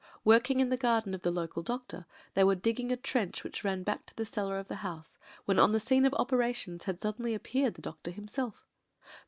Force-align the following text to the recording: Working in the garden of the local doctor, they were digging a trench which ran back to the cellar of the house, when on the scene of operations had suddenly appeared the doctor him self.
Working 0.25 0.59
in 0.59 0.69
the 0.69 0.77
garden 0.77 1.13
of 1.13 1.21
the 1.21 1.29
local 1.29 1.61
doctor, 1.61 2.07
they 2.33 2.43
were 2.43 2.55
digging 2.55 2.91
a 2.91 2.97
trench 2.97 3.43
which 3.43 3.63
ran 3.63 3.83
back 3.83 4.07
to 4.07 4.15
the 4.15 4.25
cellar 4.25 4.57
of 4.57 4.67
the 4.67 4.77
house, 4.77 5.15
when 5.45 5.59
on 5.59 5.73
the 5.73 5.79
scene 5.79 6.05
of 6.07 6.13
operations 6.15 6.85
had 6.85 6.99
suddenly 6.99 7.35
appeared 7.35 7.75
the 7.75 7.83
doctor 7.83 8.09
him 8.09 8.27
self. 8.27 8.65